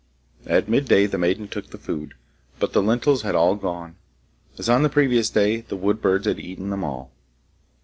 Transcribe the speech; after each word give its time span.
At 0.47 0.67
midday 0.67 1.05
the 1.05 1.19
maiden 1.19 1.47
took 1.47 1.67
the 1.69 1.77
food, 1.77 2.15
but 2.57 2.73
the 2.73 2.81
lentils 2.81 3.21
had 3.21 3.35
all 3.35 3.53
gone; 3.55 3.97
as 4.57 4.67
on 4.67 4.81
the 4.81 4.89
previous 4.89 5.29
day, 5.29 5.61
the 5.61 5.75
wood 5.77 6.01
birds 6.01 6.25
had 6.25 6.39
eaten 6.39 6.71
them 6.71 6.83
all. 6.83 7.11